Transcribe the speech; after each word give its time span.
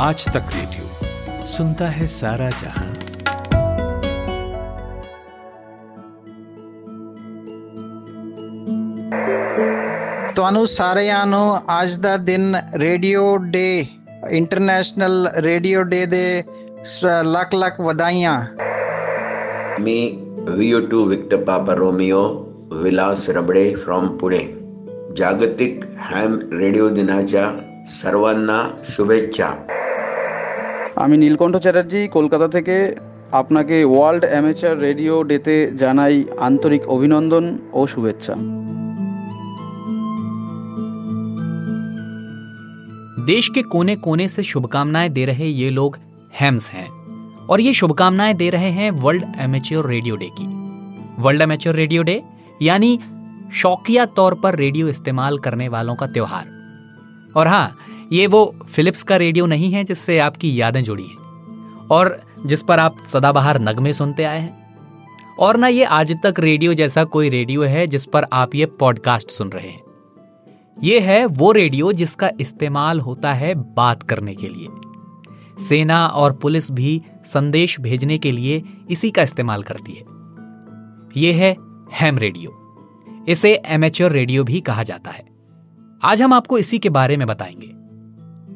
आज 0.00 0.24
तक 0.28 0.54
रेडियो 0.54 1.46
सुनता 1.48 1.88
है 1.90 2.06
सारा 2.10 2.48
जहां 2.60 2.90
ਤੁਹਾਨੂੰ 10.34 10.66
ਸਾਰਿਆਂ 10.66 11.24
ਨੂੰ 11.26 11.58
ਅੱਜ 11.82 11.96
ਦਾ 11.98 12.16
ਦਿਨ 12.16 12.56
radio 12.74 13.36
day 13.46 13.64
international 14.30 15.28
radio 15.36 15.82
day 15.82 16.04
ਦੇ 16.06 16.42
ਲੱਖ 17.24 17.54
ਲੱਖ 17.54 17.80
ਵਧਾਈਆਂ 17.80 18.40
मी 19.78 19.94
V U 20.48 20.80
two 20.86 21.04
victor 21.04 21.42
papa 21.44 21.74
romeo 21.74 22.18
Vilas 22.82 23.28
Rabade 23.30 23.64
from 23.76 24.06
Pune 24.18 24.40
जागतिक 25.16 25.84
हॅम 26.00 26.38
रेडिओ 26.52 26.88
दिनाच्या 26.90 27.46
सर्वांना 27.92 28.58
शुभेच्छा 28.88 29.48
আমি 30.96 31.14
নীলকণ্ঠ 31.18 31.54
চ্যাটার্জি 31.56 32.00
কলকাতা 32.08 32.46
থেকে 32.48 32.76
আপনাকে 33.32 33.76
ওয়ার্ল্ড 33.84 34.24
অ্যামেচার 34.26 34.74
রেডিও 34.86 35.14
ডেতে 35.30 35.56
জানাই 35.82 36.16
আন্তরিক 36.40 36.82
অভিনন্দন 36.88 37.44
ও 37.72 37.80
শুভেচ্ছা 37.92 38.34
देश 43.24 43.48
के 43.50 43.62
कोने 43.64 43.94
कोने 43.98 44.26
से 44.28 44.42
शुभकामनाएं 44.44 45.12
दे 45.12 45.24
रहे 45.24 45.46
ये 45.54 45.68
लोग 45.70 45.90
हैम्स 46.34 46.64
हैं 46.70 46.88
और 47.46 47.60
ये 47.60 47.72
शुभकामनाएं 47.74 48.36
दे 48.36 48.48
रहे 48.50 48.70
हैं 48.70 48.90
वर्ल्ड 48.96 49.24
एमेच्योर 49.40 49.86
रेडियो 49.86 50.14
डे 50.16 50.28
की 50.32 50.46
वर्ल्ड 51.18 51.42
एमेच्योर 51.42 51.74
रेडियो 51.74 52.02
डे 52.02 52.16
यानी 52.62 52.90
शौकिया 53.52 54.06
तौर 54.16 54.34
पर 54.34 54.56
रेडियो 54.56 54.88
इस्तेमाल 54.88 55.38
करने 55.38 55.68
वालों 55.68 55.94
का 55.94 56.06
त्योहार 56.08 56.46
और 57.36 57.46
हाँ 57.46 57.66
ये 58.11 58.27
वो 58.27 58.55
फिलिप्स 58.69 59.03
का 59.03 59.15
रेडियो 59.15 59.45
नहीं 59.45 59.71
है 59.71 59.83
जिससे 59.83 60.19
आपकी 60.19 60.61
यादें 60.61 60.83
जुड़ी 60.83 61.03
हैं, 61.03 61.17
और 61.87 62.21
जिस 62.45 62.63
पर 62.63 62.79
आप 62.79 62.97
सदाबहार 63.07 63.61
नगमे 63.61 63.93
सुनते 63.93 64.23
आए 64.23 64.39
हैं। 64.39 64.67
और 65.39 65.57
ना 65.57 65.67
ये 65.67 65.83
आज 65.83 66.15
तक 66.23 66.33
रेडियो 66.39 66.73
जैसा 66.73 67.03
कोई 67.03 67.29
रेडियो 67.29 67.63
है 67.63 67.87
जिस 67.87 68.05
पर 68.05 68.25
आप 68.33 68.55
ये 68.55 68.65
पॉडकास्ट 68.65 69.29
सुन 69.29 69.49
रहे 69.49 69.67
हैं। 69.67 69.81
ये 70.83 70.99
है 70.99 71.25
वो 71.25 71.51
रेडियो 71.51 71.93
जिसका 71.93 72.31
इस्तेमाल 72.41 72.99
होता 72.99 73.33
है 73.33 73.73
बात 73.73 74.03
करने 74.03 74.35
के 74.35 74.47
लिए। 74.47 74.67
सेना 75.63 76.07
और 76.07 76.33
पुलिस 76.33 76.71
भी 76.71 77.01
संदेश 77.25 77.79
भेजने 77.79 78.17
के 78.17 78.31
लिए 78.31 78.63
इसी 78.89 79.11
का 79.11 79.21
इस्तेमाल 79.21 79.63
करती 79.63 79.91
है। 79.91 80.03
ये 81.17 81.33
है 81.33 81.55
हैम 81.93 82.17
रेडियो। 82.17 82.63
इसे 83.27 83.61
एमेच्योर 83.65 84.11
रेडियो 84.11 84.43
भी 84.43 84.61
कहा 84.61 84.83
जाता 84.83 85.11
है। 85.11 85.25
आज 86.03 86.21
हम 86.21 86.33
आपको 86.33 86.57
इसी 86.57 86.79
के 86.79 86.89
बारे 86.89 87.17
में 87.17 87.27
बताएँगे। 87.27 87.76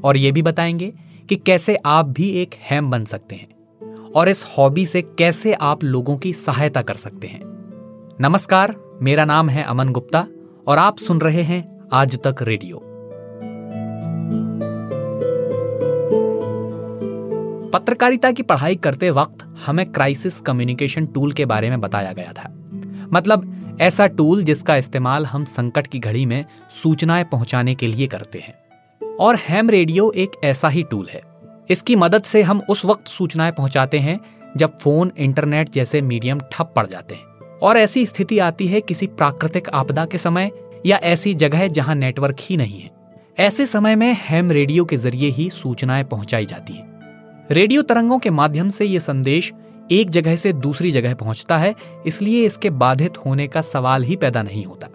और 0.04 0.18
ये 0.18 0.32
भी 0.32 0.42
बताएँगे 0.42 0.94
कि 1.30 1.36
कैसे 1.36 1.78
आप 1.86 2.06
भी 2.06 2.30
एक 2.30 2.54
हैम 2.70 2.90
बन 2.92 3.06
सकते 3.06 3.36
हैं 3.36 3.48
और 4.12 4.30
इस 4.30 4.44
हॉबी 4.58 4.86
से 4.86 5.02
कैसे 5.02 5.54
आप 5.54 5.84
लोगों 5.84 6.18
की 6.18 6.34
सहायता 6.34 6.82
कर 6.82 6.96
सकते 6.96 7.28
हैं। 7.28 7.42
नमस्कार, 8.22 8.76
मेरा 9.02 9.26
नाम 9.26 9.50
है 9.50 9.64
अमन 9.64 9.90
गुप्ता 9.90 10.28
और 10.68 10.78
आप 10.78 10.98
सुन 10.98 11.22
रहे 11.22 11.42
हैं 11.42 11.88
आज 11.94 12.20
तक 12.28 12.36
रेडियो। 12.42 12.82
पत्रकारिता 17.74 18.32
की 18.32 18.44
पढ़ाई 18.44 18.76
करते 18.76 19.10
वक्त 19.10 19.44
हमें 19.66 19.92
क्राइसिस 19.92 20.40
कम्युनिकेशन 20.40 21.06
टूल 21.06 21.32
के 21.32 21.46
बारे 21.46 21.70
में 21.70 21.82
बताया 21.82 22.14
गया 22.14 22.34
था। 22.34 22.50
मतलब 23.14 23.78
ऐसा 23.82 24.08
टूल 24.08 24.44
जिसका 24.44 24.76
इस्तेमाल 24.76 25.26
हम 25.26 25.46
संकट 25.46 25.88
की 25.88 26.00
घड़ी 26.00 26.26
में 26.26 26.46
सूचनाएँ 26.72 27.24
पहुँचाने 27.24 27.76
के 27.76 27.88
लिए 27.88 28.08
करते 28.08 28.40
हैं। 28.40 28.54
और 29.22 29.36
हैम 29.36 29.70
रेडियो 29.70 30.12
एक 30.12 30.32
ऐसा 30.44 30.70
ही 30.70 30.84
टूल 30.84 31.08
है। 31.14 31.22
इसकी 31.70 31.96
मदद 31.96 32.24
से 32.24 32.42
हम 32.42 32.62
उस 32.70 32.86
वक्त 32.86 33.08
सूचनाएँ 33.08 33.52
पहुंचाते 33.52 34.00
हैं 34.00 34.20
जब 34.58 34.78
फ़ोन 34.78 35.12
इंटरनेट 35.18 35.70
जैसे 35.70 36.02
मीडियम 36.02 36.40
ठप 36.52 36.74
पड़ 36.76 36.86
जाते 36.88 37.16
हैं। 37.16 37.60
और 37.60 37.78
ऐसी 37.78 38.06
स्थिति 38.06 38.40
आती 38.40 38.68
है 38.68 38.82
किसी 38.82 39.08
प्राकृतिक 39.08 39.70
आपदा 39.70 40.06
के 40.06 40.18
समय 40.18 40.52
या 40.86 40.98
ऐसी 40.98 41.34
जगह 41.34 41.68
जहाँ 41.68 41.96
नेटवर्क 41.96 42.38
ही 42.40 42.58
नहीं 42.58 42.82
है। 42.82 42.90
ऐसे 43.40 43.66
समय 43.66 43.96
में 43.96 44.18
हैम 44.20 44.52
रेडियो 44.52 44.86
के 44.86 44.98
ज़रिए 44.98 45.30
ही 45.30 45.50
सूचनाएँ 45.50 46.04
पहुंचाई 46.04 46.46
जाती 46.46 46.74
हैं। 46.74 47.48
रेडियो 47.52 47.82
तरंगों 47.82 48.20
के 48.20 48.30
माध्यम 48.30 48.70
से 48.70 48.86
ये 48.86 49.00
संदेश 49.00 49.54
एक 49.92 50.10
जगह 50.10 50.36
से 50.36 50.54
दूसरी 50.54 50.92
जगह 50.92 51.14
पहुँचता 51.14 51.58
है, 51.58 51.76
इसलिए 52.06 52.46
इसके 52.46 52.70
बाधित 52.70 53.18
होने 53.18 53.48
का 53.48 53.62
सवाल 53.62 54.04
ही 54.04 54.16
पैदा 54.16 54.44
नहीं 54.44 54.66
होता। 54.66 54.88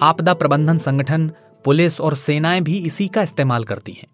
आपदा 0.00 0.34
प्रबंधन 0.34 0.78
संगठन 0.78 1.30
पुलिस 1.64 2.00
और 2.00 2.14
सेनाएँ 2.18 2.60
भी 2.60 2.78
इसी 2.86 3.08
का 3.08 3.22
इस्तेमाल 3.22 3.64
करती 3.64 3.92
हैं 3.92 4.06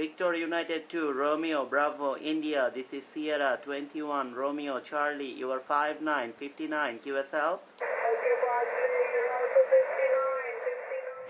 Victor 0.00 0.28
United 0.34 0.84
2, 0.90 1.00
Romeo, 1.14 1.58
Bravo, 1.66 2.10
India. 2.24 2.60
This 2.70 2.92
is 2.92 3.02
Sierra 3.06 3.48
21, 3.58 4.30
Romeo, 4.34 4.76
Charlie. 4.80 5.28
You 5.34 5.50
are 5.50 5.60
5959 5.62 6.98
QSL. 6.98 7.58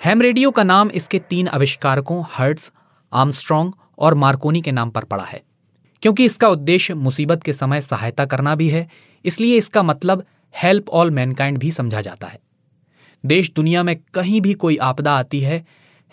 Ham 0.05 0.22
radio 0.22 0.50
का 0.50 0.62
नाम 0.65 0.91
इसके 0.94 1.19
तीन 1.31 1.49
आविष्कारकों 1.50 2.22
हर्ट्स 2.33 2.72
आर्मस्ट्रॉन्ग 3.12 3.72
और 3.99 4.15
मार्कोनी 4.16 4.60
के 4.60 4.72
नाम 4.72 4.91
पर 4.91 5.05
पड़ा 5.05 5.25
है 5.25 5.43
क्योंकि 6.03 6.25
इसका 6.25 6.49
उद्देश्य 6.49 6.94
मुसीबत 6.97 7.43
के 7.43 7.53
समय 7.53 7.81
सहायता 7.81 8.25
करना 8.27 8.55
भी 8.55 8.69
है 8.69 8.87
इसलिए 9.25 9.59
इसका 9.59 9.83
मतलब 9.84 10.25
हेल्प 10.55 10.89
ऑल 10.91 11.10
मैनकाइंड 11.10 11.59
भी 11.59 11.72
समझा 11.72 12.00
जाता 12.00 12.27
है 12.27 12.39
देश 13.25 13.53
दुनिया 13.57 13.83
में 13.83 13.97
कहीं 14.15 14.41
भी 14.41 14.55
कोई 14.55 14.77
आपदा 14.77 15.13
आती 15.13 15.41
है 15.41 15.67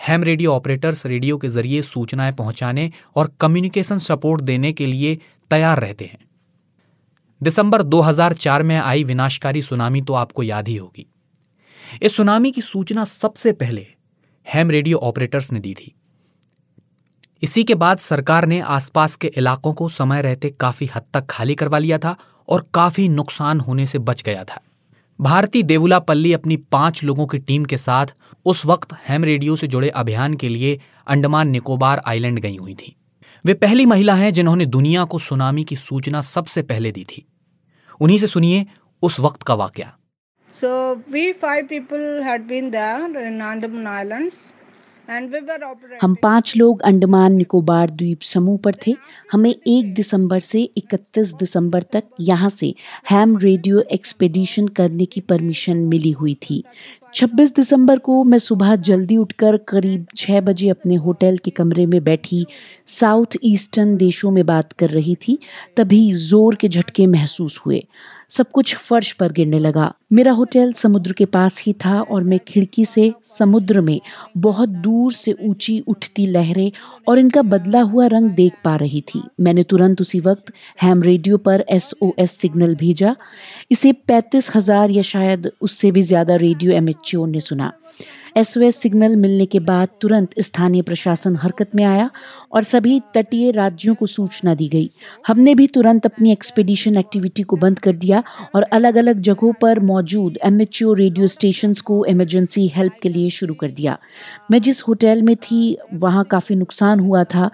हैम 0.07 0.23
रेडियो 0.23 0.53
ऑपरेटर्स 0.53 1.05
रेडियो 1.05 1.37
के 1.37 1.49
ज़रिए 1.49 1.81
सूचनाएँ 1.81 2.31
पहुँचाने 2.31 2.91
और 3.15 3.33
कम्युनिकेशन 3.39 3.97
सपोर्ट 3.97 4.41
देने 4.41 4.73
के 4.73 4.85
लिए 4.85 5.17
तैयार 5.51 5.79
रहते 5.79 6.05
हैं। 6.05 6.19
दिसंबर 7.43 7.83
2004 7.83 8.63
में 8.63 8.77
आई 8.77 9.03
विनाशकारी 9.03 9.61
सुनामी 9.61 10.01
तो 10.01 10.13
आपको 10.13 10.43
याद 10.43 10.67
ही 10.67 10.75
होगी। 10.75 11.05
इस 12.01 12.15
सुनामी 12.15 12.51
की 12.51 12.61
सूचना 12.61 13.03
सबसे 13.03 13.51
पहले 13.51 13.87
हैम 14.53 14.71
रेडियो 14.71 14.97
ऑपरेटर्स 14.97 15.51
ने 15.53 15.59
दी 15.59 15.73
थी। 15.73 15.95
इसी 17.41 17.63
के 17.63 17.75
बाद 17.75 17.97
सरकार 17.97 18.45
ने 18.45 18.59
आसपास 18.59 19.15
के 19.15 19.27
इलाकों 19.27 19.73
को 19.73 19.89
समय 19.89 20.21
रहते 20.21 20.49
काफ़ी 20.49 20.85
हद 20.85 21.03
तक 21.13 21.25
खाली 21.29 21.55
करवा 21.55 21.77
लिया 21.77 21.97
था 21.97 22.15
और 22.49 22.67
काफ़ी 22.73 23.09
नुकसान 23.09 23.59
होने 23.59 23.85
से 23.85 23.99
बच 23.99 24.21
गया 24.21 24.43
था। 24.43 24.61
भारती 25.21 25.63
देवुलापल्ली 25.63 26.33
अपनी 26.33 26.57
पाँच 26.57 27.03
लोगों 27.03 27.27
की 27.27 27.37
टीम 27.37 27.65
के 27.65 27.77
साथ 27.77 28.05
उस 28.45 28.65
वक्त 28.65 28.93
हैम 28.93 29.23
रेडियो 29.23 29.55
से 29.55 29.67
जुड़े 29.67 29.89
अभियान 29.89 30.33
के 30.33 30.49
लिए 30.49 30.81
अंडमान 31.07 31.47
निकोबार 31.47 32.01
आइलैंड 32.05 32.39
गई 32.39 32.57
हुई 32.57 32.73
थी। 32.73 32.95
वे 33.45 33.53
पहली 33.53 33.85
महिला 33.85 34.13
हैं 34.13 34.33
जिन्होंने 34.33 34.65
दुनिया 34.65 35.03
को 35.03 35.19
सुनामी 35.19 35.63
की 35.63 35.75
सूचना 35.75 36.21
सबसे 36.21 36.61
पहले 36.61 36.91
दी 36.91 37.03
थी। 37.03 37.25
उन्हीं 37.99 38.19
से 38.19 38.27
सुनिए 38.27 38.65
उस 39.01 39.19
वक्त 39.19 39.43
का 39.43 39.53
वाक्य। 39.53 39.91
So, 40.61 40.69
we 41.13 41.25
five 41.45 41.65
people 41.71 42.05
had 42.29 42.47
been 42.51 42.71
there 42.71 43.27
in 43.27 43.41
Andaman 43.41 43.87
Islands. 44.03 44.33
हम 45.09 46.15
पाँच 46.23 46.53
लोग 46.57 46.81
अंडमान 46.81 47.33
निकोबार 47.33 47.89
द्वीप 47.89 48.21
समूह 48.21 48.57
पर 48.57 48.75
थे। 48.87 48.95
हमें 49.31 49.53
1 49.67 49.93
दिसंबर 49.95 50.39
से 50.39 50.63
31 50.77 51.33
दिसंबर 51.39 51.83
तक 51.83 52.03
यहाँ 52.19 52.49
से 52.49 52.73
हैम 53.11 53.37
रेडियो 53.37 53.83
एक्सपेडिशन 53.91 54.67
करने 54.77 55.05
की 55.05 55.21
परमिशन 55.21 55.77
मिली 55.87 56.11
हुई 56.11 56.33
थी। 56.41 56.63
26 57.13 57.55
दिसंबर 57.55 57.99
को 57.99 58.23
मैं 58.23 58.37
सुबह 58.37 58.75
जल्दी 58.75 59.17
उठकर 59.17 59.57
करीब 59.67 60.05
6 60.17 60.41
बजे 60.41 60.69
अपने 60.69 60.95
होटल 60.97 61.37
के 61.37 61.51
कमरे 61.51 61.85
में 61.85 62.03
बैठी 62.03 62.45
साउथ 62.89 63.37
ईस्टर्न 63.43 63.95
देशों 63.97 64.31
में 64.31 64.45
बात 64.45 64.73
कर 64.73 64.89
रही 64.89 65.15
थी, 65.27 65.37
तभी 65.77 66.13
ज़ोर 66.13 66.55
के 66.55 66.69
झटके 66.69 67.07
महसूस 67.07 67.59
हुए। 67.65 67.83
सब 68.31 68.49
कुछ 68.51 68.75
फर्श 68.75 69.11
पर 69.11 69.31
गिरने 69.31 69.59
लगा। 69.59 69.93
मेरा 70.13 70.31
होटल 70.31 70.71
समुद्र 70.73 71.13
के 71.13 71.25
पास 71.27 71.61
ही 71.61 71.73
था 71.75 71.99
और 72.01 72.23
मैं 72.23 72.39
खिड़की 72.47 72.85
से 72.85 73.11
समुद्र 73.25 73.81
में 73.81 73.99
बहुत 74.37 74.69
दूर 74.69 75.13
से 75.13 75.31
ऊँची 75.41 75.79
उठती 75.87 76.25
लहरें 76.25 76.71
और 77.07 77.19
इनका 77.19 77.41
बदला 77.43 77.81
हुआ 77.83 78.07
रंग 78.07 78.29
देख 78.31 78.53
पा 78.63 78.75
रही 78.75 79.01
थी। 79.07 79.21
मैंने 79.39 79.63
तुरंत 79.63 80.01
उसी 80.01 80.19
वक्त 80.19 80.51
हैम 80.81 81.03
रेडियो 81.03 81.37
पर 81.37 81.65
एसओएस 81.69 82.31
सिग्नल 82.31 82.75
भेजा। 82.75 83.15
इसे 83.71 83.91
पैंतीस 84.07 84.55
हज़ार 84.55 84.91
या 84.91 85.01
शायद 85.03 85.51
उससे 85.61 85.91
भी 85.91 86.01
ज़्यादा 86.03 86.35
रेडियो 86.37 86.71
एम 86.71 86.89
ने 87.25 87.39
सुना। 87.39 87.71
एसओएस 88.37 88.75
सिग्नल 88.75 89.15
मिलने 89.15 89.45
के 89.45 89.59
बाद 89.59 89.89
तुरंत 90.01 90.39
स्थानीय 90.39 90.81
प्रशासन 90.81 91.35
हरकत 91.35 91.75
में 91.75 91.83
आया 91.83 92.09
और 92.51 92.63
सभी 92.63 92.99
तटीय 93.15 93.51
राज्यों 93.51 93.95
को 93.95 94.05
सूचना 94.05 94.55
दी 94.55 94.67
गई। 94.67 94.89
हमने 95.27 95.55
भी 95.55 95.67
तुरंत 95.67 96.05
अपनी 96.05 96.31
एक्सपेडिशन 96.31 96.97
एक्टिविटी 96.97 97.43
को 97.43 97.55
बंद 97.55 97.79
कर 97.79 97.95
दिया 97.95 98.23
और 98.55 98.63
अलग 98.63 98.95
अलग 98.95 99.21
जगहों 99.21 99.53
पर 99.61 99.79
मौजूद 99.79 100.37
एमेच्योर 100.43 100.97
रेडियो 100.97 101.27
स्टेशन 101.27 101.73
को 101.85 102.03
इमरजेंसी 102.05 102.67
हेल्प 102.67 102.99
के 103.01 103.09
लिए 103.09 103.29
शुरू 103.29 103.53
कर 103.53 103.71
दिया। 103.71 103.97
मैं 104.51 104.61
जिस 104.61 104.81
होटल 104.83 105.21
में 105.21 105.35
थी 105.35 105.77
वहाँ 105.93 106.23
काफ़ी 106.23 106.55
नुकसान 106.55 106.99
हुआ 106.99 107.23
था। 107.23 107.49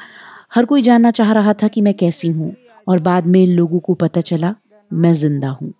हर 0.55 0.65
कोई 0.65 0.81
जानना 0.81 1.11
चाह 1.11 1.31
रहा 1.31 1.53
था 1.53 1.67
कि 1.67 1.81
मैं 1.81 1.93
कैसी 1.93 2.27
हूँ 2.27 2.53
और 2.87 2.99
बाद 2.99 3.27
में 3.27 3.45
लोगों 3.47 3.79
को 3.79 3.93
पता 3.93 4.21
चला 4.21 4.55
मैं 4.93 5.13
ज़िंदा 5.13 5.49
हूँ। 5.51 5.73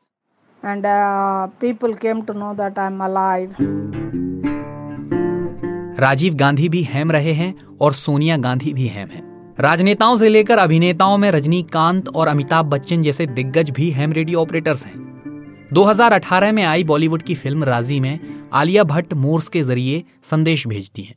And 0.63 0.86
uh, 0.86 1.48
people 1.62 1.94
came 1.94 2.25
to 2.25 2.34
know 2.34 2.54
that 2.54 2.78
I'm 2.78 3.01
alive. 3.01 3.51
Rajiv 6.04 6.34
Gandhi 6.34 6.70
भी 6.70 6.82
हैम 6.84 7.12
रहे 7.12 7.32
हैं 7.32 7.54
और 7.82 7.94
सोनिया 7.94 8.38
गांधी 8.38 8.74
भी 8.74 8.88
हैम 8.88 9.10
हैं। 9.10 9.56
राजनेताओं 9.60 10.18
से 10.18 10.30
लेकर 10.30 10.58
अभिनेताओं 10.58 11.18
में 11.18 11.32
रजनीकांत 11.32 12.10
और 12.10 12.28
अमिताभ 12.28 12.66
बच्चन 12.66 13.02
जैसे 13.02 13.26
दिग्गज 13.26 13.70
भी 13.70 13.90
हैम 13.92 14.14
रेडियो 14.14 14.40
ऑपरेटर्स 14.40 14.86
हैं। 14.86 15.70
2018 15.74 16.52
में 16.52 16.64
आई 16.64 16.84
बॉलीवुड 16.84 17.22
की 17.22 17.36
फ़िल्म 17.36 17.64
राज़ी 17.64 18.00
में 18.00 18.20
आलिया 18.54 18.84
भट्ट 18.84 19.14
मोर्स 19.14 19.48
के 19.48 19.62
ज़रिए 19.64 20.04
संदेश 20.24 20.68
भेजती 20.68 21.02
हैं। 21.02 21.16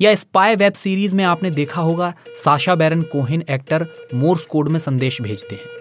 या 0.00 0.14
स्पाई 0.14 0.56
वेब 0.56 0.72
सीरीज़ 0.72 1.16
में 1.16 1.24
आपने 1.24 1.50
देखा 1.50 1.80
होगा, 1.80 2.14
Sasha 2.44 2.74
Baron 2.74 3.02
Cohen 3.02 3.44
actor 3.50 3.86
Morse 4.14 4.44
code 4.44 4.68
में 4.68 4.78
संदेश 4.78 5.22
भेजते 5.22 5.54
हैं। 5.54 5.76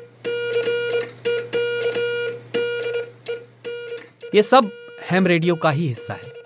ये 4.36 4.44
सब 4.44 4.72
हैम 5.12 5.28
रेडियो 5.28 5.56
का 5.56 5.70
ही 5.70 5.88
हिस्सा 5.88 6.14
है। 6.14 6.37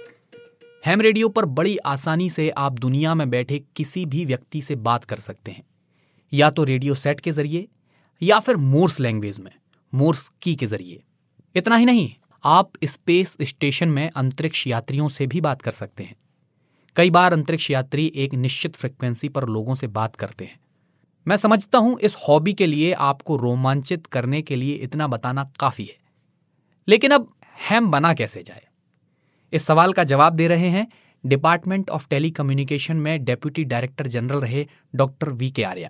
हैम 0.85 1.01
रेडियो 1.01 1.29
पर 1.29 1.45
बड़ी 1.45 1.77
आसानी 1.77 2.29
से 2.29 2.49
आप 2.49 2.71
दुनिया 2.73 3.15
में 3.15 3.29
बैठे 3.29 3.63
किसी 3.75 4.05
भी 4.05 4.25
व्यक्ति 4.25 4.61
से 4.61 4.75
बात 4.75 5.03
कर 5.05 5.15
सकते 5.15 5.51
हैं। 5.51 5.63
या 6.33 6.49
तो 6.49 6.63
रेडियो 6.63 6.95
सेट 6.95 7.19
के 7.19 7.31
ज़रिए, 7.31 7.67
या 8.21 8.39
फिर 8.39 8.55
मोर्स 8.55 8.99
लैंग्वेज 8.99 9.39
में 9.39 9.51
मोर्स 9.93 10.31
की 10.41 10.55
के 10.55 10.65
ज़रिए। 10.65 11.03
इतना 11.55 11.75
ही 11.75 11.85
नहीं, 11.85 12.15
आप 12.43 12.71
स्पेस 12.83 13.37
स्टेशन 13.41 13.87
में 13.87 14.09
अंतरिक्ष 14.09 14.67
यात्रियों 14.67 15.09
से 15.09 15.27
भी 15.27 15.41
बात 15.41 15.61
कर 15.61 15.71
सकते 15.71 16.03
हैं। 16.03 16.15
कई 16.95 17.09
बार 17.09 17.33
अंतरिक्ष 17.33 17.71
यात्री 17.71 18.11
एक 18.15 18.33
निश्चित 18.33 18.75
फ्रिक्वेंसी 18.75 19.29
पर 19.29 19.47
लोगों 19.47 19.75
से 19.75 19.87
बात 19.87 20.15
करते 20.15 20.45
हैं। 20.45 20.59
मैं 21.27 21.37
समझता 21.37 21.77
हूँ 21.77 21.99
इस 21.99 22.15
हॉबी 22.29 22.53
के 22.53 22.67
लिए 22.67 22.93
आपको 22.93 23.37
रोमांचित 23.37 24.07
करने 24.07 24.41
के 24.41 24.55
लिए 24.55 24.75
इतना 24.75 25.07
बताना 25.07 25.51
काफ़ी 25.59 25.83
है। 25.83 25.97
लेकिन 26.87 27.11
अब 27.11 27.33
हैम 27.69 27.91
बना 27.91 28.13
कैसे 28.13 28.43
जाए? 28.43 28.67
इस 29.53 29.65
सवाल 29.65 29.94
का 29.94 30.03
जवाब 30.03 30.33
दे 30.33 30.48
रहे 30.48 30.68
हैं 30.68 30.88
डिपार्टमेंट 31.25 31.89
ऑफ़ 31.89 32.07
टेलीकम्युनिकेशन 32.09 32.98
में 32.98 33.24
डेप्यूटी 33.24 33.63
डायरेक्टर 33.63 34.07
जनरल 34.07 34.39
रहे 34.39 34.68
डॉक्टर 34.95 35.30
वी 35.30 35.51
के 35.51 35.63
आर्या 35.63 35.89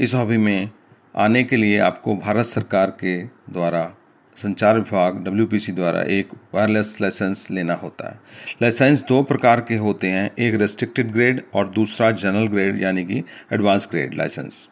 इस 0.00 0.14
हॉबी 0.14 0.36
में 0.36 0.70
आने 1.16 1.44
के 1.44 1.56
लिए 1.56 1.78
आपको 1.78 2.16
भारत 2.16 2.44
सरकार 2.44 2.90
के 2.90 3.24
द्वारा, 3.24 3.94
संचार 4.36 4.74
विभाग 4.74 5.24
डब्ल्यू 5.24 5.74
द्वारा 5.74 6.02
एक 6.02 6.28
वायरलेस 6.54 6.98
लाइसेंस 7.00 7.50
लेना 7.50 7.74
होता 7.74 8.10
है। 8.10 8.20
लाइसेंस 8.62 9.02
दो 9.02 9.22
प्रकार 9.22 9.60
के 9.60 9.76
होते 9.76 10.06
हैं, 10.06 10.30
एक 10.38 10.54
रेस्ट्रिक्टेड 10.54 11.12
ग्रेड 11.12 11.42
और 11.54 11.68
दूसरा 11.68 12.10
जनरल 12.10 12.46
ग्रेड 12.46 12.82
यानी 12.82 13.04
कि 13.04 13.24
एडवांस 13.52 13.88
ग्रेड 13.90 14.14
लाइसेंस 14.14 14.68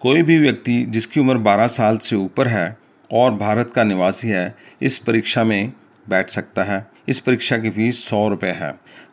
कोई 0.00 0.22
भी 0.22 0.38
व्यक्ति 0.38 0.84
जिसकी 0.84 1.20
उम्र 1.20 1.38
12 1.38 1.66
साल 1.66 1.98
से 1.98 2.16
ऊपर 2.16 2.48
है 2.48 2.76
और 3.12 3.34
भारत 3.34 3.70
का 3.70 3.84
निवासी 3.84 4.28
है, 4.28 4.54
इस 4.82 4.98
परीक्षा 4.98 5.44
में 5.44 5.72
बैठ 6.08 6.30
सकता 6.30 6.64
है। 6.64 6.93
इस 7.08 7.18
परीक्षा 7.20 7.58
की 7.58 7.70
फ़ीस 7.70 8.04
सौ 8.04 8.28
रुपये 8.28 8.50
है। 8.52 8.70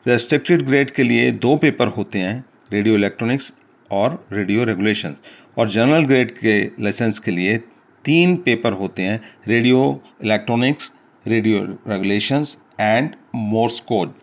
रेस्ट्रिक्टेड 0.08 0.62
ग्रेड 0.62 0.92
के 0.92 1.04
लिए 1.04 1.32
दो 1.34 1.56
पेपर 1.58 1.88
होते 1.88 2.20
हैं 2.20 2.44
रेडियो 2.74 2.96
इलेक्ट्रॉनिक्स 2.96 3.52
और 3.92 4.24
रेडियो 4.34 4.64
रेगुलेशन 4.64 5.16
और 5.58 5.70
जनरल 5.70 6.06
ग्रेड 6.06 6.32
के 6.38 6.62
लाइसेंस 6.84 7.20
के 7.20 7.32
लिए 7.32 7.58
तीन 8.06 8.36
पेपर 8.46 8.74
होते 8.74 9.04
हैं 9.04 9.20
radio 9.48 9.82
electronics 10.24 10.92
radio 11.26 11.64
regulations 11.88 12.58
and 12.80 13.10
Morse 13.36 13.80
code 13.82 14.14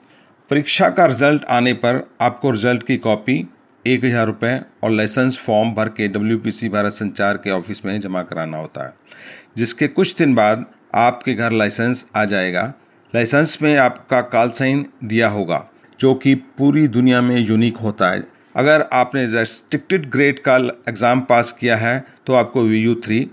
परीक्षा 0.50 0.88
का 0.90 1.06
रिज़ल्ट 1.06 1.44
आने 1.50 1.72
पर 1.74 2.02
आपको 2.20 2.50
रिज़ल्ट 2.50 2.82
की 2.82 2.96
कॉपी 2.98 3.44
एक 3.84 4.04
हज़ार 4.04 4.26
रुपये 4.26 4.58
और 4.84 4.90
लाइसेंस 4.90 5.38
फॉर्म 5.38 5.72
भर 5.74 5.88
के 5.88 6.08
डब्ल्यूपीसी 6.08 6.68
भारत 6.68 6.92
संचार 6.92 7.36
के 7.36 7.50
ऑफ़िस 7.50 7.84
में 7.84 8.00
जमा 8.00 8.22
कराना 8.22 8.58
होता 8.58 8.86
है। 8.86 8.94
जिसके 9.56 9.88
कुछ 9.88 10.14
दिन 10.16 10.34
बाद 10.34 10.64
आपके 10.96 11.34
घर 11.34 11.52
लाइसेंस 11.52 12.04
आ 12.16 12.24
जाएगा। 12.24 12.72
लाइसेंस 13.14 13.58
में 13.62 13.76
आपका 13.78 14.20
कॉल 14.22 14.50
साइन 14.50 14.84
दिया 15.04 15.28
होगा, 15.28 15.64
जो 16.00 16.14
कि 16.14 16.34
पूरी 16.34 16.86
दुनिया 16.88 17.20
में 17.22 17.36
यूनिक 17.38 17.76
होता 17.78 18.10
है। 18.10 18.22
अगर 18.54 18.88
आपने 18.92 19.26
रेस्ट्रिक्टेड 19.28 20.08
ग्रेड 20.10 20.38
का 20.38 20.56
एग्ज़ाम 20.88 21.20
पास 21.22 21.52
किया 21.52 21.76
है 21.76 22.04
तो 22.26 22.32
आपको 22.34 22.62
V 22.62 22.78
U 22.78 22.94
three 23.04 23.26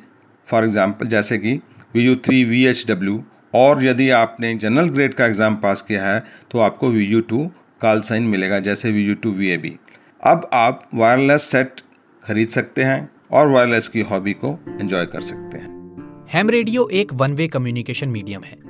for 0.48 0.64
example 0.64 1.08
जैसे 1.08 1.38
कि 1.38 1.54
V 1.96 2.02
U 2.02 2.16
three 2.26 2.44
V 2.44 2.66
H 2.66 2.86
W 2.88 3.24
और 3.56 3.84
यदि 3.84 4.10
आपने 4.12 4.54
जनरल 4.56 4.90
ग्रेड 4.90 5.14
का 5.14 5.26
एग्ज़ाम 5.26 5.56
पास 5.58 5.82
किया 5.82 6.04
है 6.04 6.24
तो 6.52 6.60
आपको 6.60 6.90
V 6.90 7.06
U 7.06 7.22
two 7.22 7.50
call 7.82 8.02
sign 8.02 8.24
मिलेगा, 8.26 8.60
जैसे 8.60 8.92
V 8.92 9.04
U 9.04 9.16
two 9.16 9.32
V 9.32 9.50
A 9.50 9.58
B 9.58 9.76
अब 10.24 10.50
आप 10.54 10.88
वायरलेस 10.94 11.50
सेट 11.52 11.82
खरीद 12.24 12.50
सकते 12.50 12.84
हैं 12.84 13.10
और 13.32 13.48
वायरलेस 13.48 13.88
की 13.88 14.02
हॉबी 14.04 14.34
को 14.36 14.58
एंजॉय 14.72 15.06
कर 15.06 15.22
सकते 15.24 15.58
हैं। 15.58 16.24
हैम 16.30 16.50
रेडियो 16.50 16.88
एक 16.94 17.14
वन 17.14 17.34
वे 17.34 17.48
कम्युनिकेशन 17.48 18.10
मीडियम 18.10 18.44
है। 18.44 18.65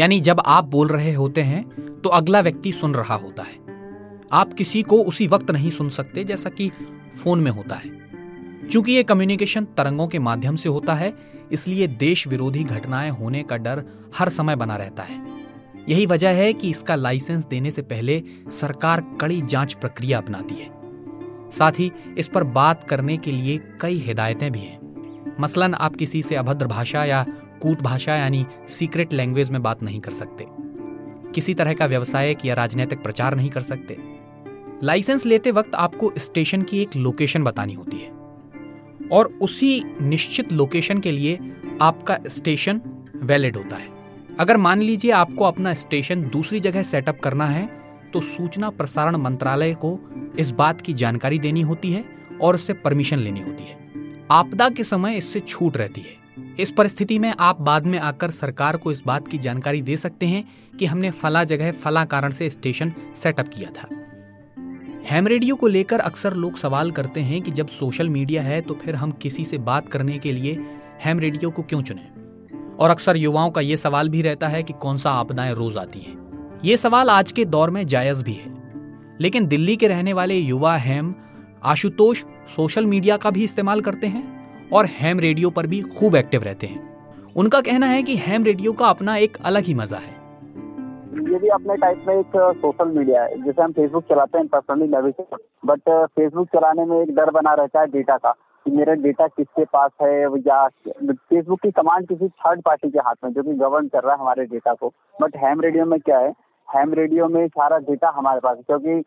यानी 0.00 0.20
जब 0.20 0.40
आप 0.46 0.64
बोल 0.64 0.88
रहे 0.88 1.12
होते 1.12 1.42
हैं 1.42 1.62
तो 2.00 2.08
अगला 2.08 2.40
व्यक्ति 2.40 2.72
सुन 2.72 2.94
रहा 2.94 3.14
होता 3.14 3.42
है। 3.42 3.58
आप 4.32 4.52
किसी 4.52 4.82
को 4.82 5.02
उसी 5.02 5.26
वक्त 5.26 5.50
नहीं 5.50 5.70
सुन 5.70 5.88
सकते 5.88 6.24
जैसा 6.24 6.50
कि 6.50 6.68
फ़ोन 7.14 7.40
में 7.40 7.50
होता 7.50 7.74
है। 7.74 8.68
चूँकि 8.68 8.92
ये 8.92 9.02
कम्युनिकेशन 9.02 9.64
तरंगों 9.64 10.06
के 10.08 10.18
माध्यम 10.18 10.56
से 10.56 10.68
होता 10.68 10.94
है, 10.94 11.12
इसलिए 11.52 11.86
देश 11.86 12.26
विरोधी 12.28 12.64
घटनाएँ 12.64 13.10
होने 13.10 13.42
का 13.42 13.56
डर 13.56 13.84
हर 14.18 14.28
समय 14.28 14.56
बना 14.56 14.76
रहता 14.76 15.02
है। 15.02 15.18
यही 15.88 16.06
वजह 16.06 16.30
है 16.30 16.52
कि 16.52 16.70
इसका 16.70 16.94
लाइसेंस 16.94 17.44
देने 17.46 17.70
से 17.70 17.82
पहले 17.82 18.22
सरकार 18.52 19.04
कड़ी 19.20 19.40
जाँच 19.42 19.72
प्रक्रिया 19.72 20.18
अपनाती 20.18 20.54
है। 20.54 20.70
साथ 21.50 21.72
ही 21.72 21.90
इस 22.18 22.28
पर 22.28 22.44
बात 22.44 22.84
करने 22.84 23.16
के 23.16 23.32
लिए 23.32 23.60
कई 23.80 23.98
हिदायतें 23.98 24.50
भी 24.52 24.60
हैं। 24.60 25.36
मसलन, 25.40 25.74
आप 25.74 25.96
किसी 25.96 26.22
से 26.22 26.34
अभद्र 26.34 26.66
भाषा 26.66 27.04
या 27.04 27.24
कूट 27.62 27.82
भाषा 27.82 28.14
यानी 28.14 28.44
सीक्रेट 28.68 29.12
लैंग्वेज 29.12 29.50
में 29.50 29.62
बात 29.62 29.82
नहीं 29.82 30.00
कर 30.00 30.10
सकते। 30.10 30.46
किसी 31.32 31.54
तरह 31.54 31.74
का 31.74 31.86
व्यवसायिक 31.86 32.44
या 32.44 32.54
राजनीतिक 32.54 33.02
प्रचार 33.02 33.34
नहीं 33.34 33.50
कर 33.50 33.60
सकते। 33.60 33.96
लाइसेंस 34.82 35.26
लेते 35.26 35.50
वक्त 35.50 35.74
आपको 35.74 36.12
स्टेशन 36.18 36.62
की 36.62 36.80
एक 36.82 36.96
लोकेशन 36.96 37.44
बतानी 37.44 37.74
होती 37.74 37.96
है। 37.96 38.10
और 39.08 39.26
उसी 39.42 39.82
निश्चित 40.00 40.52
लोकेशन 40.52 40.98
के 40.98 41.10
लिए 41.10 41.38
आपका 41.82 42.18
स्टेशन 42.26 42.80
वैलिड 43.16 43.56
होता 43.56 43.76
है। 43.76 43.88
अगर 44.40 44.56
मान 44.56 44.80
लीजिए 44.80 45.10
आपको 45.10 45.44
अपना 45.44 45.74
स्टेशन 45.74 46.22
दूसरी 46.22 46.60
जगह 46.60 46.82
सेटअप 46.82 47.20
करना 47.20 47.46
है 47.46 47.68
तो 48.12 48.20
सूचना 48.20 48.70
प्रसारण 48.70 49.16
मंत्रालय 49.16 49.74
को 49.74 49.98
इस 50.38 50.50
बात 50.50 50.80
की 50.80 50.92
जानकारी 50.92 51.38
देनी 51.38 51.60
होती 51.60 51.92
है 51.92 52.04
और 52.42 52.54
उससे 52.54 52.72
परमिशन 52.74 53.18
लेनी 53.18 53.40
होती 53.40 53.64
है। 53.64 53.78
आपदा 54.30 54.68
के 54.68 54.84
समय 54.84 55.16
इससे 55.16 55.40
छूट 55.40 55.76
रहती 55.76 56.00
है। 56.00 56.19
इस 56.60 56.70
परिस्थिति 56.70 57.18
में 57.18 57.34
आप 57.40 57.60
बाद 57.60 57.86
में 57.86 57.98
आकर 57.98 58.30
सरकार 58.30 58.76
को 58.76 58.92
इस 58.92 59.02
बात 59.06 59.28
की 59.28 59.38
जानकारी 59.38 59.82
दे 59.82 59.96
सकते 59.96 60.26
हैं 60.26 60.48
कि 60.78 60.86
हमने 60.86 61.10
फला 61.10 61.44
जगह 61.44 61.72
फला 61.72 62.04
कारण 62.04 62.30
से 62.30 62.50
स्टेशन 62.50 62.92
सेटअप 63.16 63.48
किया 63.48 63.70
था। 63.70 63.88
हैम 65.04 65.26
रेडियो 65.26 65.54
को 65.54 65.66
लेकर 65.66 66.00
अक्सर 66.00 66.34
लोग 66.34 66.56
सवाल 66.56 66.90
करते 66.90 67.20
हैं 67.20 67.42
कि 67.42 67.50
जब 67.50 67.68
सोशल 67.68 68.08
मीडिया 68.08 68.42
है 68.42 68.60
तो 68.60 68.74
फिर 68.74 68.94
हम 68.94 69.10
किसी 69.10 69.44
से 69.44 69.58
बात 69.58 69.88
करने 69.88 70.18
के 70.18 70.32
लिए 70.32 70.64
हैम 71.04 71.18
रेडियो 71.18 71.50
को 71.50 71.62
क्यों 71.62 71.82
चुने? 71.82 72.08
और 72.76 72.90
अक्सर 72.90 73.16
युवाओं 73.16 73.50
का 73.50 73.60
यह 73.60 73.76
सवाल 73.76 74.08
भी 74.08 74.22
रहता 74.22 74.48
है 74.48 74.62
कि 74.62 74.72
कौन 74.72 74.96
सा 74.96 75.10
आपदाएँ 75.10 75.54
रोज 75.54 75.76
आती 75.76 75.98
हैं। 75.98 76.18
ये 76.64 76.76
सवाल 76.76 77.10
आज 77.10 77.32
के 77.32 77.44
दौर 77.44 77.70
में 77.70 77.86
जायज़ 77.86 78.22
भी 78.22 78.32
है। 78.32 78.54
लेकिन 79.20 79.46
दिल्ली 79.46 79.76
के 79.76 79.88
रहने 79.88 80.12
वाले 80.12 80.34
युवा 80.34 80.76
हैम 80.76 81.14
आशुतोष 81.64 82.24
सोशल 82.56 82.86
मीडिया 82.86 83.16
का 83.16 83.30
भी 83.30 83.44
इस्तेमाल 83.44 83.80
करते 83.80 84.06
हैं? 84.06 84.39
और 84.72 84.86
हैम 84.92 85.20
रेडियो 85.20 85.50
पर 85.50 85.66
भी 85.66 85.80
खूब 85.90 86.16
एक्टिव 86.16 86.42
रहते 86.42 86.66
हैं। 86.66 86.88
उनका 87.36 87.60
कहना 87.60 87.86
है 87.86 88.02
कि 88.02 88.16
हैम 88.18 88.44
रेडियो 88.44 88.72
का 88.72 88.88
अपना 88.88 89.16
एक 89.16 89.36
अलग 89.44 89.64
ही 89.64 89.74
मज़ा 89.74 89.96
है। 89.96 90.18
ये 91.24 91.38
भी 91.38 91.48
अपने 91.48 91.76
टाइप 91.76 92.04
में 92.08 92.14
एक 92.14 92.36
सोशल 92.56 92.88
मीडिया 92.88 93.22
है। 93.22 93.42
जैसे 93.42 93.62
हम 93.62 93.72
फेसबुक 93.72 94.04
चलाते 94.04 94.38
हैं 94.38 94.46
पर्सनली 94.48 94.86
लेवल 94.86 95.10
से 95.10 95.24
बट 95.66 95.80
फेसबुक 95.88 96.48
चलाने 96.48 96.84
में 96.84 97.00
एक 97.00 97.14
डर 97.16 97.30
बना 97.30 97.54
रहता 97.54 97.80
है 97.80 97.86
डेटा 97.88 98.16
का, 98.16 98.30
कि 98.66 98.70
मेरा 98.70 98.94
डेटा 98.96 99.26
किसके 99.28 99.64
पास 99.66 99.90
है 100.02 100.22
या 100.22 100.66
फेसबुक 101.02 101.60
की 101.60 101.70
कमांड 101.72 102.06
किसी 102.08 102.28
थर्ड 102.28 102.62
पार्टी 102.62 102.90
के 102.90 102.98
हाथ 102.98 103.14
में, 103.24 103.32
जो 103.32 103.42
कि 103.42 103.52
गवर्न 103.54 103.88
कर 103.88 104.02
रहा 104.02 104.14
है 104.14 104.20
हमारे 104.20 104.44
डेटा 104.46 104.74
को। 104.74 104.92
बट 105.22 105.36
हैम 105.36 105.60
रेडियो 105.60 105.84
में 105.86 105.98
क्या 106.00 106.18
है? 106.18 106.32
हैम 106.68 106.94
रेडियो 106.94 107.28
में 107.28 107.46
सारा 107.48 107.78
डेटा 107.80 108.12
हमारे 108.16 108.40
पास 108.40 108.58
क्योंकि 108.66 109.02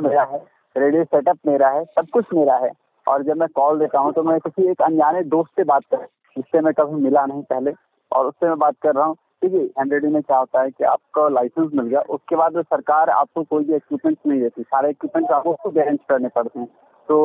मेरा 0.00 0.22
है 0.32 0.44
रेडियो 0.76 1.04
सेटअप 1.04 1.38
मेरा 1.46 1.68
है, 1.70 1.84
सब 1.86 2.06
कुछ 2.12 2.24
मेरा 2.34 2.56
है। 2.56 2.70
और 3.06 3.22
जब 3.22 3.36
मैं 3.36 3.48
कॉल 3.50 3.78
देता 3.78 3.98
हूँ 3.98 4.12
तो 4.12 4.22
मैं 4.22 4.38
किसी 4.40 4.70
एक 4.70 4.82
अनजाने 4.82 5.22
दोस्त 5.24 5.50
से 5.56 5.64
बात 5.64 5.84
कर, 5.84 6.06
जिससे 6.36 6.60
मैं 6.60 6.72
कभी 6.74 7.00
मिला 7.02 7.24
नहीं 7.26 7.42
पहले। 7.44 7.72
और 8.12 8.26
उससे 8.26 8.46
मैं 8.46 8.58
बात 8.58 8.74
कर 8.82 8.94
रहा 8.94 9.04
हूँ, 9.04 9.14
ठीक 9.42 9.52
है 9.54 9.60
हंड्रेड 9.78 10.04
में 10.04 10.22
क्या 10.22 10.38
होता 10.38 10.62
है 10.62 10.70
कि 10.70 10.84
आपका 10.84 11.28
लाइसेंस 11.30 11.70
मिल 11.74 11.86
गया। 11.86 12.00
उसके 12.10 12.36
बाद 12.36 12.60
सरकार 12.62 13.10
आपको 13.10 13.42
कोई 13.44 13.64
भी 13.64 13.74
इक्विपमेंट 13.76 14.18
नहीं 14.26 14.40
देती। 14.40 14.62
सारे 14.64 14.90
इक्विपमेंट 14.90 15.30
आपको 15.30 15.54
खुद 15.62 15.78
अरेंज 15.78 15.98
करने 16.08 16.28
पड़ते 16.28 16.58
हैं। 16.60 16.68
तो 17.08 17.18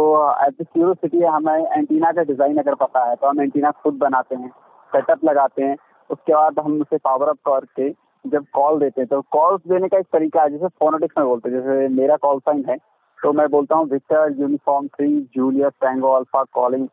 एज 0.46 0.54
ए 0.62 0.94
सिटी 0.96 1.24
हमें 1.24 1.54
एंटीना 1.54 2.12
का 2.12 2.24
डिज़ाइन 2.24 2.58
अगर 2.58 2.76
पता 2.76 3.04
है 3.06 3.16
तो 3.16 3.28
हम 3.28 3.42
एंटीना 3.42 3.72
खुद 3.74 3.98
बनाते 3.98 4.36
हैं 4.36 4.50
सेटअप 4.92 5.26
लगाते 5.26 5.64
हैं। 5.64 5.76
उसके 6.10 6.34
बाद 6.34 6.60
हम 6.60 6.82
उसे 6.82 6.98
पावर 7.00 7.30
अप 7.30 7.38
करके 7.48 7.90
जब 8.26 8.46
कॉल 8.54 8.80
देते 8.80 9.02
हैं 9.02 9.08
तो 9.08 9.22
कॉल्स 9.32 9.62
देने 9.68 9.88
का 9.88 9.98
एक 9.98 10.06
तरीका 10.14 10.42
है, 10.42 10.50
जैसे 10.50 10.68
फोनोटिक्स 10.80 11.18
में 11.18 11.28
बोलते 11.28 11.50
हैं। 11.50 11.56
जैसे 11.58 11.88
मेरा 11.96 12.16
कॉल 12.18 12.40
साइन 12.40 12.64
है 12.70 12.78
तो 13.24 13.32
मैं 13.34 13.48
बोलता 13.50 13.76
हूँ 13.76 13.86
victor 13.90 14.36
uniform 14.40 14.88
three 14.88 15.08
julius 15.36 15.74
tango 15.82 16.12
alpha 16.12 16.44
calling 16.54 16.88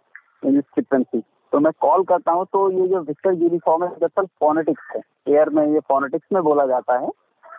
in 0.47 0.61
frequency 0.61 1.21
तो 1.53 1.59
मैं 1.61 1.73
कॉल 1.81 2.03
करता 2.05 2.33
हूँ 2.33 2.45
तो 2.53 2.71
ये 2.71 2.89
जो 2.89 3.01
विक्टर 3.01 3.33
यूनिफॉर्म 3.43 3.85
है 3.85 3.91
दरअसल 3.91 4.27
फोनेटिक्स 4.41 4.97
है 4.97 5.01
एयर 5.29 5.51
में 5.51 5.67
ये 5.67 5.81
फोनेटिक्स 5.89 6.27
में 6.33 6.43
बोला 6.43 6.67
जाता 6.67 6.99
है 6.99 7.09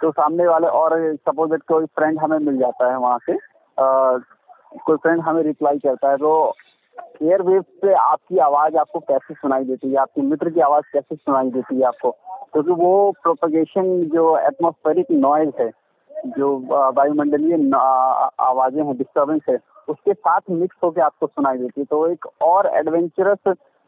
तो 0.01 0.11
सामने 0.11 0.47
वाले 0.47 0.67
और 0.79 0.95
सपोज़ 1.15 1.53
इट 1.53 1.61
कोई 1.67 1.85
फ्रेंड 1.95 2.19
हमें 2.19 2.37
मिल 2.37 2.57
जाता 2.57 2.91
है 2.91 2.97
वहाँ 2.97 3.19
से 3.29 3.37
कोई 4.85 4.97
फ्रेंड 4.97 5.21
हमें 5.21 5.41
रिप्लाई 5.43 5.79
करता 5.79 6.09
है 6.11 6.17
तो 6.17 6.33
एयरवेव 7.23 7.61
पे 7.81 7.93
आपकी 7.93 8.37
आवाज़ 8.37 8.75
आपको 8.77 8.99
कैसे 8.99 9.33
सुनाई 9.33 9.63
देती 9.63 9.89
है, 9.89 9.95
आपके 9.95 10.21
मित्र 10.21 10.49
की 10.49 10.59
आवाज़ 10.59 10.83
कैसे 10.93 11.15
सुनाई 11.15 11.49
देती 11.49 11.75
है 11.75 11.83
आपको? 11.83 12.11
क्योंकि 12.53 12.69
तो 12.69 12.75
वो 12.75 13.11
प्रोपगेशन 13.23 14.03
जो 14.13 14.37
एटमोस्फेरिक 14.37 15.11
नॉइज़ 15.11 15.61
है 15.61 15.69
जो 16.27 16.57
वायुमंडलीय 16.91 17.55
आवाज़ें 18.41 18.83
हैं 18.83 18.97
डिस्टर्बेंस 18.97 19.41
है, 19.49 19.57
उसके 19.87 20.13
साथ 20.13 20.41
मिक्स 20.51 20.77
होकर 20.83 21.01
आपको 21.01 21.27
सुनाई 21.27 21.57
देती 21.57 21.81
है। 21.81 21.85
तो 21.85 22.07
एक 22.07 22.25
और 22.43 22.67
एडवेंचरस 22.75 23.47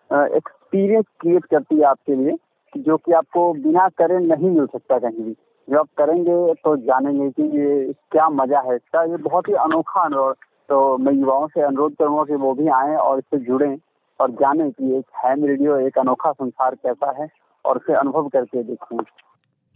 एक्सपीरियंस 0.10 1.06
क्रिएट 1.22 1.46
करती 1.46 1.76
है 1.76 1.84
आपके 1.86 2.16
लिए, 2.16 2.38
जो 2.74 2.98
कि 2.98 3.12
आपको 3.14 3.52
बिना 3.56 3.88
करे 3.98 4.20
नहीं 4.20 4.50
मिल 4.50 4.66
सकता 4.68 5.00
कहीं 5.00 5.24
भी। 5.24 5.36
जब 5.68 5.78
आप 5.78 5.88
करेंगे 5.98 6.54
तो 6.56 6.76
जानेंगे 6.78 7.30
कि 7.32 7.44
ये 7.58 7.94
क्या 8.12 8.28
मज़ा 8.32 8.60
है 8.62 8.76
इसका। 8.76 9.04
ये 9.04 9.18
बहुत 9.20 9.48
ही 9.50 9.54
अनोखा 9.56 10.02
अनुभव 10.02 10.34
तो 10.70 10.98
मैं 10.98 11.14
युवाओं 11.14 11.48
से 11.48 11.62
अनुरोध 11.62 11.94
करूँगा 11.96 12.24
कि 12.24 12.36
वो 12.38 12.54
भी 12.54 12.68
आए 12.76 12.96
और 12.98 13.18
इससे 13.18 13.38
जुड़ें 13.46 13.78
और 14.20 14.32
जाने 14.34 14.70
कि 14.72 14.98
एक 14.98 15.06
हैम 15.16 15.46
रेडियो 15.46 15.78
एक 15.80 15.98
अनोखा 16.00 16.32
संसार 16.32 16.76
कैसा 16.76 17.14
है 17.20 17.28
और 17.66 17.78
उसे 17.78 17.94
अनुभव 17.96 18.28
करके 18.28 18.64
देखें। 18.64 18.98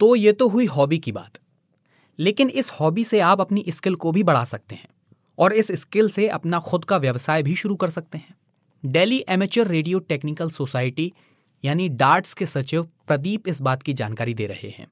तो 0.00 0.14
ये 0.16 0.32
तो 0.32 0.48
हुई 0.48 0.66
हॉबी 0.68 0.98
की 0.98 1.12
बात। 1.12 1.38
लेकिन 2.18 2.50
इस 2.50 2.70
हॉबी 2.70 3.04
से 3.04 3.20
आप 3.20 3.40
अपनी 3.40 3.64
स्किल 3.68 3.94
को 3.94 4.12
भी 4.12 4.22
बढ़ा 4.22 4.44
सकते 4.44 4.74
हैं 4.74 4.88
और 5.38 5.52
इस 5.52 5.70
स्किल 5.72 6.08
से 6.08 6.28
अपना 6.28 6.58
खुद 6.60 6.84
का 6.84 6.96
व्यवसाय 6.96 7.42
भी 7.42 7.54
शुरू 7.56 7.76
कर 7.76 7.90
सकते 7.90 8.18
हैं। 8.18 8.34
Delhi 8.84 9.24
amateur 9.28 9.66
radio 9.66 9.98
technical 9.98 10.50
society 10.50 11.12
यानी 11.64 11.88
डार्ट्स 11.88 12.34
के 12.34 12.46
सचिव 12.46 12.82
प्रदीप 13.06 13.48
इस 13.48 13.60
बात 13.60 13.82
की 13.82 13.92
जानकारी 13.92 14.34
दे 14.34 14.46
रहे 14.46 14.68
हैं। 14.68 14.86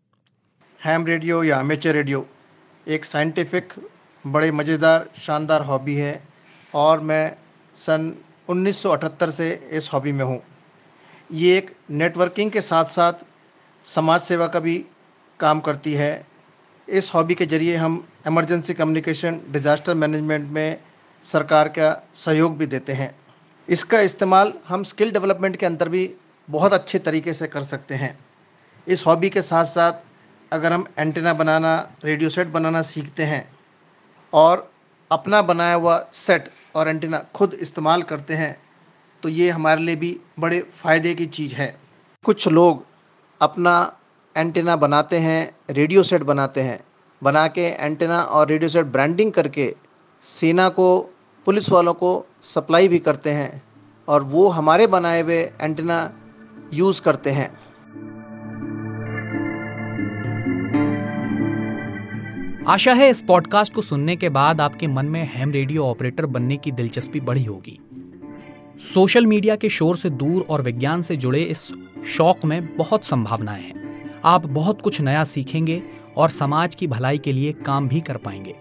हैम 0.80 1.06
रेडियो 1.06 1.42
या 1.44 1.60
एमेचर 1.60 1.94
रेडियो 1.94 2.26
एक 2.86 3.04
साइंटिफिक, 3.04 3.72
बड़े 4.24 4.50
मज़ेदार, 4.52 5.08
शानदार 5.16 5.62
हॉबी 5.62 5.94
है 5.94 6.22
और 6.74 7.00
मैं 7.00 7.36
सन 7.76 8.12
1978 8.48 9.30
से 9.30 9.50
इस 9.72 9.90
हॉबी 9.92 10.12
में 10.12 10.24
हूँ। 10.24 10.40
ये 11.30 11.56
एक 11.58 11.70
नेटवर्किंग 11.90 12.50
के 12.50 12.60
साथ 12.60 12.84
साथ 12.84 13.24
समाज 13.84 14.20
सेवा 14.20 14.46
का 14.46 14.60
भी 14.60 14.76
काम 15.40 15.60
करती 15.60 15.92
है। 15.92 16.26
इस 16.90 17.10
हॉबी 17.14 17.34
के 17.34 17.46
ज़रिए 17.46 17.76
हम 17.76 18.04
इमरजेंसी 18.26 18.74
कम्युनिकेशन, 18.74 19.40
डिज़ास्टर 19.48 19.94
मैनेजमेंट 19.94 20.50
में 20.50 20.80
सरकार 21.24 21.68
का 21.68 21.90
सहयोग 22.16 22.56
भी 22.58 22.66
देते 22.66 22.92
हैं। 22.92 23.14
इसका 23.68 24.00
इस्तेमाल 24.00 24.52
हम 24.68 24.82
स्किल 24.84 25.10
डेवलपमेंट 25.12 25.56
के 25.56 25.66
अंदर 25.66 25.88
भी 25.88 26.10
बहुत 26.48 26.72
अच्छे 26.72 26.98
तरीके 26.98 27.32
से 27.32 27.46
कर 27.46 27.62
सकते 27.62 27.94
हैं। 27.94 28.18
इस 28.86 29.06
हॉबी 29.06 29.30
के 29.30 29.42
साथ 29.42 29.64
साथ 29.66 29.92
अगर 30.52 30.72
हम 30.72 30.86
एंटेना 30.98 31.32
बनाना, 31.34 31.76
रेडियो 32.04 32.30
सेट 32.30 32.48
बनाना 32.48 32.82
सीखते 32.84 33.22
हैं 33.24 33.46
और 34.32 34.70
अपना 35.10 35.42
बनाया 35.42 35.74
हुआ 35.74 35.98
सेट 36.14 36.50
और 36.74 36.88
एंटेना 36.88 37.18
खुद 37.34 37.54
इस्तेमाल 37.60 38.02
करते 38.02 38.34
हैं 38.34 38.56
तो 39.22 39.28
ये 39.28 39.48
हमारे 39.50 39.82
लिए 39.82 39.96
भी 39.96 40.16
बड़े 40.40 40.60
फ़ायदे 40.72 41.14
की 41.14 41.26
चीज़ 41.28 41.54
है। 41.54 41.74
कुछ 42.24 42.48
लोग 42.48 42.84
अपना 43.40 43.74
एंटेना 44.36 44.76
बनाते 44.76 45.16
हैं, 45.16 45.56
रेडियो 45.70 46.02
सेट 46.02 46.22
बनाते 46.22 46.60
हैं, 46.60 46.80
बना 47.22 47.46
के 47.48 47.60
एंटेना 47.60 48.20
और 48.20 48.48
रेडियो 48.48 48.68
सेट 48.68 48.86
ब्रांडिंग 48.86 49.32
करके 49.32 49.74
सेना 50.22 50.68
को, 50.68 51.00
पुलिस 51.46 51.70
वालों 51.70 51.94
को 51.94 52.26
सप्लाई 52.42 52.88
भी 52.88 52.98
करते 52.98 53.30
हैं 53.30 53.62
और 54.08 54.22
वो 54.22 54.48
हमारे 54.48 54.86
बनाए 54.86 55.22
हुए 55.22 55.40
एंटेना 55.60 56.12
यूज़ 56.74 57.02
करते 57.02 57.30
हैं। 57.30 57.50
आशा 62.66 62.92
है 62.92 63.10
इस 63.10 63.22
पॉडकास्ट 63.22 63.74
को 63.74 63.82
सुनने 63.82 64.16
के 64.16 64.28
बाद 64.28 64.60
आपके 64.60 64.86
मन 64.86 65.06
में 65.06 65.30
हैम 65.34 65.50
रेडियो 65.50 65.84
ऑपरेटर 65.84 66.26
बनने 66.26 66.56
की 66.56 66.72
दिलचस्पी 66.72 67.20
बढ़ी 67.20 67.44
होगी। 67.44 67.78
सोशल 68.94 69.26
मीडिया 69.26 69.56
के 69.56 69.68
शोर 69.68 69.96
से 69.96 70.10
दूर 70.10 70.46
और 70.50 70.62
विज्ञान 70.62 71.02
से 71.02 71.16
जुड़े 71.16 71.42
इस 71.42 71.70
शौक 72.06 72.44
में 72.44 72.76
बहुत 72.76 73.04
संभावनाएँ 73.04 73.62
हैं। 73.62 73.79
आप 74.24 74.46
बहुत 74.46 74.80
कुछ 74.80 75.00
नया 75.00 75.24
सीखेंगे 75.24 75.82
और 76.16 76.28
समाज 76.28 76.74
की 76.74 76.86
भलाई 76.86 77.18
के 77.18 77.32
लिए 77.32 77.52
काम 77.52 77.88
भी 77.88 78.00
कर 78.00 78.16
पाएँगे। 78.16 78.54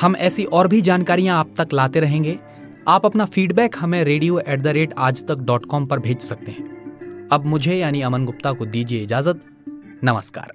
हम 0.00 0.16
ऐसी 0.16 0.44
और 0.44 0.68
भी 0.68 0.80
जानकारियाँ 0.80 1.38
आप 1.38 1.54
तक 1.58 1.68
लाते 1.72 2.00
रहेंगे। 2.00 2.38
आप 2.88 3.06
अपना 3.06 3.24
फीडबैक 3.24 3.76
हमें 3.78 4.04
रेडियो 4.04 4.38
एट 4.38 4.60
द 4.60 4.66
रेट 4.66 4.94
आज 4.98 5.26
तक 5.28 5.38
डॉट 5.38 5.66
कॉम 5.66 5.86
पर 5.86 5.98
भेज 5.98 6.20
सकते 6.20 6.52
हैं। 6.52 7.28
अब 7.32 7.44
मुझे 7.44 7.74
यानी 7.74 8.00
अमन 8.00 8.24
गुप्ता 8.24 8.52
को 8.52 8.66
दीजिए 8.66 9.02
इजाज़त। 9.02 9.40
नमस्कार। 10.04 10.52